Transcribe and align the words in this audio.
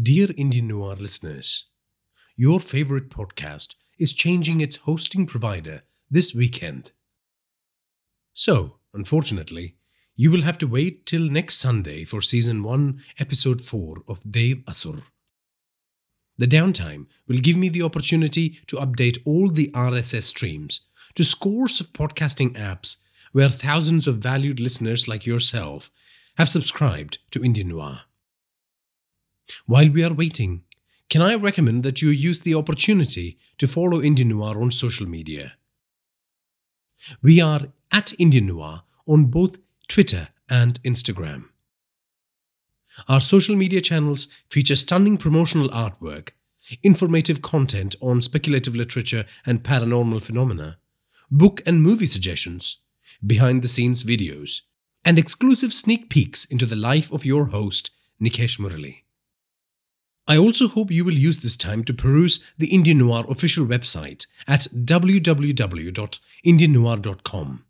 Dear 0.00 0.28
Indian 0.36 0.68
Noir 0.68 0.94
listeners, 0.94 1.66
your 2.36 2.60
favorite 2.60 3.10
podcast 3.10 3.74
is 3.98 4.14
changing 4.14 4.60
its 4.60 4.76
hosting 4.76 5.26
provider 5.26 5.82
this 6.08 6.32
weekend. 6.32 6.92
So, 8.32 8.76
unfortunately, 8.94 9.74
you 10.14 10.30
will 10.30 10.42
have 10.42 10.58
to 10.58 10.68
wait 10.68 11.06
till 11.06 11.28
next 11.28 11.56
Sunday 11.56 12.04
for 12.04 12.22
season 12.22 12.62
1, 12.62 13.02
episode 13.18 13.60
4 13.60 14.04
of 14.06 14.22
Dev 14.30 14.58
Asur. 14.68 15.02
The 16.38 16.46
downtime 16.46 17.06
will 17.26 17.40
give 17.40 17.56
me 17.56 17.68
the 17.68 17.82
opportunity 17.82 18.60
to 18.68 18.76
update 18.76 19.18
all 19.24 19.50
the 19.50 19.72
RSS 19.72 20.22
streams 20.22 20.82
to 21.16 21.24
scores 21.24 21.80
of 21.80 21.92
podcasting 21.92 22.52
apps 22.52 22.98
where 23.32 23.48
thousands 23.48 24.06
of 24.06 24.18
valued 24.18 24.60
listeners 24.60 25.08
like 25.08 25.26
yourself 25.26 25.90
have 26.36 26.48
subscribed 26.48 27.18
to 27.32 27.44
Indian 27.44 27.68
Noir. 27.68 28.02
While 29.66 29.90
we 29.90 30.02
are 30.02 30.12
waiting, 30.12 30.62
can 31.08 31.22
I 31.22 31.34
recommend 31.34 31.82
that 31.82 32.02
you 32.02 32.10
use 32.10 32.40
the 32.40 32.54
opportunity 32.54 33.38
to 33.58 33.66
follow 33.66 34.00
Indian 34.00 34.28
Noir 34.28 34.60
on 34.60 34.70
social 34.70 35.06
media? 35.08 35.54
We 37.22 37.40
are 37.40 37.68
at 37.90 38.12
Indian 38.18 38.46
Noir 38.46 38.82
on 39.06 39.24
both 39.26 39.58
Twitter 39.88 40.28
and 40.48 40.80
Instagram. 40.82 41.44
Our 43.08 43.20
social 43.20 43.56
media 43.56 43.80
channels 43.80 44.28
feature 44.48 44.76
stunning 44.76 45.16
promotional 45.16 45.68
artwork, 45.70 46.30
informative 46.82 47.42
content 47.42 47.96
on 48.00 48.20
speculative 48.20 48.76
literature 48.76 49.24
and 49.46 49.64
paranormal 49.64 50.22
phenomena, 50.22 50.78
book 51.30 51.62
and 51.66 51.82
movie 51.82 52.06
suggestions, 52.06 52.78
behind 53.26 53.62
the 53.62 53.68
scenes 53.68 54.04
videos, 54.04 54.60
and 55.04 55.18
exclusive 55.18 55.72
sneak 55.72 56.10
peeks 56.10 56.44
into 56.44 56.66
the 56.66 56.76
life 56.76 57.10
of 57.12 57.24
your 57.24 57.46
host, 57.46 57.90
Nikesh 58.20 58.58
Murali. 58.58 59.02
I 60.30 60.38
also 60.38 60.68
hope 60.68 60.92
you 60.92 61.04
will 61.04 61.18
use 61.18 61.40
this 61.40 61.56
time 61.56 61.82
to 61.82 61.92
peruse 61.92 62.38
the 62.56 62.68
Indian 62.68 62.98
Noir 62.98 63.24
official 63.28 63.66
website 63.66 64.28
at 64.46 64.68
www.indiannoir.com. 64.72 67.64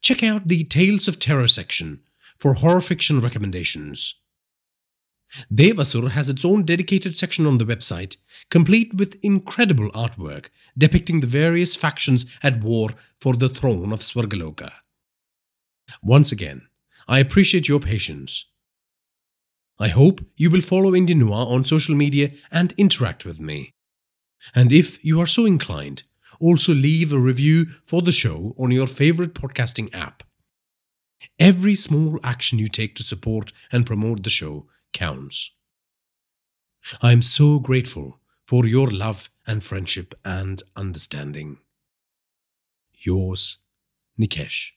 Check 0.00 0.22
out 0.22 0.46
the 0.46 0.62
Tales 0.62 1.08
of 1.08 1.18
Terror 1.18 1.48
section 1.48 2.02
for 2.38 2.54
horror 2.54 2.80
fiction 2.80 3.18
recommendations. 3.18 4.14
Devasur 5.52 6.12
has 6.12 6.30
its 6.30 6.44
own 6.44 6.62
dedicated 6.62 7.16
section 7.16 7.44
on 7.44 7.58
the 7.58 7.64
website, 7.64 8.18
complete 8.50 8.94
with 8.94 9.18
incredible 9.24 9.90
artwork 9.90 10.50
depicting 10.78 11.18
the 11.18 11.26
various 11.26 11.74
factions 11.74 12.26
at 12.40 12.62
war 12.62 12.90
for 13.20 13.34
the 13.34 13.48
throne 13.48 13.92
of 13.92 13.98
Swargaloka. 13.98 14.70
Once 16.04 16.30
again, 16.30 16.68
I 17.08 17.18
appreciate 17.18 17.66
your 17.66 17.80
patience. 17.80 18.44
I 19.78 19.88
hope 19.88 20.24
you 20.36 20.50
will 20.50 20.60
follow 20.60 20.94
Indian 20.94 21.18
Noir 21.20 21.46
on 21.48 21.64
social 21.64 21.94
media 21.94 22.30
and 22.50 22.72
interact 22.76 23.24
with 23.24 23.40
me. 23.40 23.72
And 24.54 24.72
if 24.72 25.04
you 25.04 25.20
are 25.20 25.26
so 25.26 25.46
inclined, 25.46 26.04
also 26.38 26.74
leave 26.74 27.12
a 27.12 27.18
review 27.18 27.66
for 27.84 28.02
the 28.02 28.12
show 28.12 28.54
on 28.58 28.70
your 28.70 28.86
favorite 28.86 29.34
podcasting 29.34 29.92
app. 29.94 30.22
Every 31.38 31.74
small 31.74 32.20
action 32.22 32.58
you 32.58 32.68
take 32.68 32.94
to 32.96 33.02
support 33.02 33.52
and 33.72 33.86
promote 33.86 34.22
the 34.22 34.30
show 34.30 34.66
counts. 34.92 35.52
I 37.00 37.12
am 37.12 37.22
so 37.22 37.58
grateful 37.58 38.20
for 38.46 38.66
your 38.66 38.88
love 38.90 39.30
and 39.46 39.62
friendship 39.62 40.14
and 40.24 40.62
understanding. 40.76 41.58
Yours, 42.92 43.58
Nikesh. 44.20 44.72